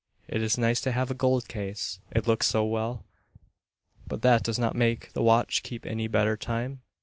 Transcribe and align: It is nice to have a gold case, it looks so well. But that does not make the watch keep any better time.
It 0.27 0.41
is 0.41 0.57
nice 0.57 0.81
to 0.81 0.91
have 0.93 1.11
a 1.11 1.13
gold 1.13 1.47
case, 1.47 1.99
it 2.09 2.25
looks 2.25 2.47
so 2.47 2.65
well. 2.65 3.05
But 4.07 4.23
that 4.23 4.41
does 4.41 4.57
not 4.57 4.75
make 4.75 5.13
the 5.13 5.21
watch 5.21 5.61
keep 5.61 5.85
any 5.85 6.07
better 6.07 6.35
time. 6.35 6.81